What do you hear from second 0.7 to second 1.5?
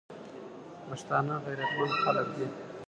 پښتانه